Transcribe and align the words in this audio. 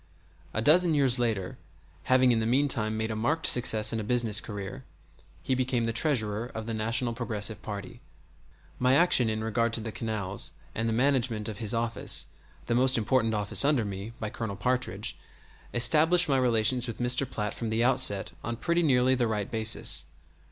A 0.51 0.63
dozen 0.63 0.95
years 0.95 1.19
later 1.19 1.59
having 2.05 2.31
in 2.31 2.39
the 2.39 2.47
meantime 2.47 2.97
made 2.97 3.11
a 3.11 3.15
marked 3.15 3.45
success 3.45 3.93
in 3.93 3.99
a 3.99 4.03
business 4.03 4.41
career 4.41 4.83
he 5.43 5.53
became 5.53 5.83
the 5.83 5.93
Treasurer 5.93 6.47
of 6.55 6.65
the 6.65 6.73
National 6.73 7.13
Progressive 7.13 7.61
party. 7.61 8.01
My 8.79 8.95
action 8.95 9.29
in 9.29 9.43
regard 9.43 9.73
to 9.73 9.79
the 9.79 9.91
canals, 9.91 10.53
and 10.73 10.89
the 10.89 10.91
management 10.91 11.47
of 11.47 11.59
his 11.59 11.75
office, 11.75 12.25
the 12.65 12.73
most 12.73 12.97
important 12.97 13.35
office 13.35 13.63
under 13.63 13.85
me, 13.85 14.13
by 14.19 14.31
Colonel 14.31 14.55
Partridge, 14.55 15.15
established 15.71 16.27
my 16.27 16.37
relations 16.37 16.87
with 16.87 16.97
Mr. 16.97 17.29
Platt 17.29 17.53
from 17.53 17.69
the 17.69 17.83
outset 17.83 18.31
on 18.43 18.55
pretty 18.55 18.81
nearly 18.81 19.13
the 19.13 19.27
right 19.27 19.51
basis. 19.51 20.05